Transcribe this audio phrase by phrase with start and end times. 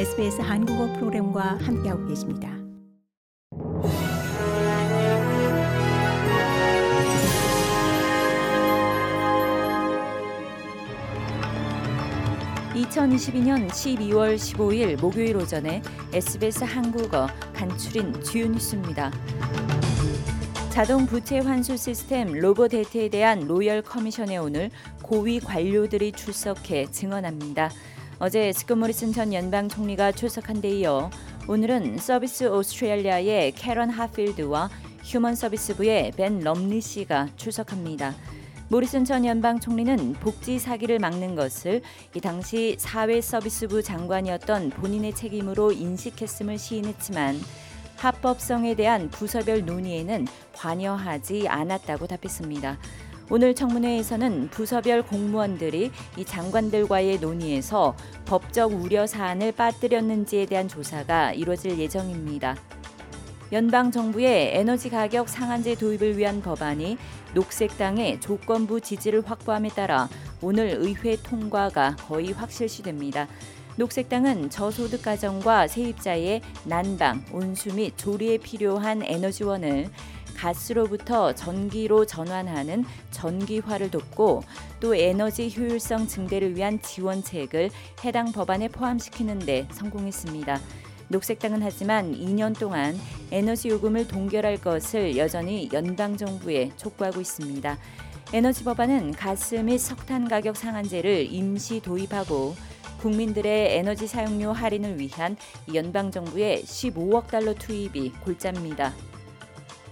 [0.00, 2.48] SBS 한국어 프로그램과 함께하고 계십니다.
[12.72, 15.82] (2022년 12월 15일) 목요일 오전에
[16.14, 19.12] SBS 한국어 간추린 주요 뉴스입니다.
[20.70, 24.70] 자동 부채 환수 시스템 로보데이트에 대한 로열 커미션에 오늘
[25.02, 27.68] 고위 관료들이 출석해 증언합니다.
[28.22, 31.08] 어제 스콧 모리슨 전 연방 총리가 출석한 데 이어
[31.48, 34.68] 오늘은 서비스 오스트레일리아의 캐런 하필드와
[35.02, 38.14] 휴먼 서비스부의 벤 럼리 씨가 출석합니다.
[38.68, 41.80] 모리슨 전 연방 총리는 복지 사기를 막는 것을
[42.14, 47.40] 이 당시 사회서비스부 장관이었던 본인의 책임으로 인식했음을 시인했지만
[47.96, 52.78] 합법성에 대한 부서별 논의에는 관여하지 않았다고 답했습니다.
[53.32, 57.94] 오늘 청문회에서는 부서별 공무원들이 이 장관들과의 논의에서
[58.26, 62.56] 법적 우려 사안을 빠뜨렸는지에 대한 조사가 이루어질 예정입니다.
[63.52, 66.98] 연방 정부의 에너지 가격 상한제 도입을 위한 법안이
[67.34, 70.08] 녹색당의 조건부 지지를 확보함에 따라
[70.42, 73.28] 오늘 의회 통과가 거의 확실시됩니다.
[73.76, 79.88] 녹색당은 저소득 가정과 세입자의 난방, 온수 및 조리에 필요한 에너지원을
[80.40, 84.42] 가스로부터 전기로 전환하는 전기화를 돕고
[84.80, 87.70] 또 에너지 효율성 증대를 위한 지원책을
[88.04, 90.58] 해당 법안에 포함시키는 데 성공했습니다.
[91.08, 92.98] 녹색당은 하지만 2년 동안
[93.30, 97.78] 에너지 요금을 동결할 것을 여전히 연방 정부에 촉구하고 있습니다.
[98.32, 102.54] 에너지 법안은 가스 및 석탄 가격 상한제를 임시 도입하고
[103.00, 105.36] 국민들의 에너지 사용료 할인을 위한
[105.74, 109.09] 연방 정부의 15억 달러 투입이 골자입니다.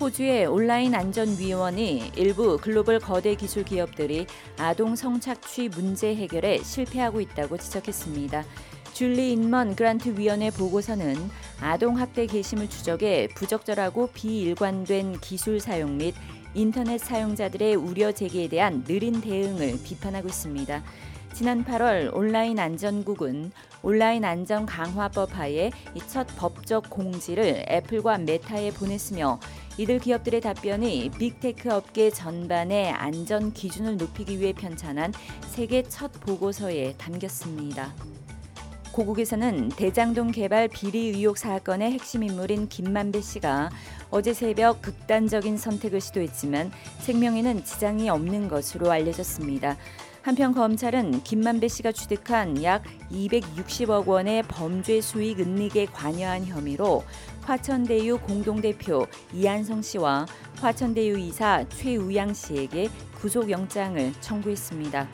[0.00, 4.26] 호주의 온라인 안전위원이 일부 글로벌 거대 기술 기업들이
[4.58, 8.44] 아동 성착취 문제 해결에 실패하고 있다고 지적했습니다.
[8.92, 11.16] 줄리 인먼 그란트 위원회 보고서는
[11.60, 16.14] 아동 학대 게시물 추적에 부적절하고 비일관된 기술 사용 및
[16.54, 20.82] 인터넷 사용자들의 우려 제기에 대한 느린 대응을 비판하고 있습니다.
[21.34, 25.70] 지난 8월 온라인 안전국은 온라인 안전 강화법 하에
[26.06, 29.40] 첫 법적 공지를 애플과 메타에 보냈으며
[29.78, 35.14] 이들 기업들의 답변이 big tech 업계 전반의 안전 기준을 높이기 위해 편찬한
[35.48, 37.94] 세계 첫 보고서에 담겼습니다.
[38.92, 43.70] 고국에서는 대장동 개발 비리 의혹 사건의 핵심 인물인 김만배 씨가
[44.10, 49.78] 어제 새벽 극단적인 선택을 시도했지만 생명에는 지장이 없는 것으로 알려졌습니다.
[50.22, 57.02] 한편 검찰은 김만배 씨가 취득한 약 260억 원의 범죄 수익 은닉에 관여한 혐의로
[57.40, 60.26] 화천대유 공동대표 이한성 씨와
[60.60, 65.08] 화천대유 이사 최우양 씨에게 구속영장을 청구했습니다.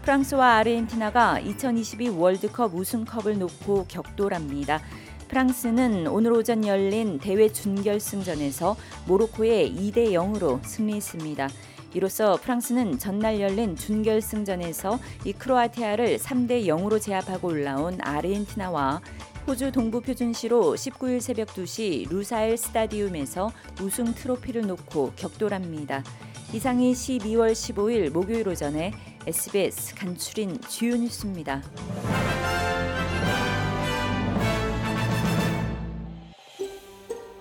[0.00, 4.80] 프랑스와 아르헨티나가 2022 월드컵 우승컵을 놓고 격돌합니다.
[5.28, 11.48] 프랑스는 오늘 오전 열린 대회 준결승전에서 모로코에 2대 0으로 승리했습니다.
[11.92, 19.00] 이로써 프랑스는 전날 열린 준결승전에서 이 크로아티아를 3대 0으로 제압하고 올라온 아르헨티나와
[19.46, 26.04] 호주 동부 표준시로 19일 새벽 2시 루사엘 스타디움에서 우승 트로피를 놓고 격돌합니다.
[26.52, 28.92] 이상이 12월 15일 목요일 오전에
[29.26, 31.62] SBS 간추린 주요 뉴스입니다.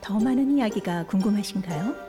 [0.02, 2.09] 더 많은 이야기가 궁금하신가요?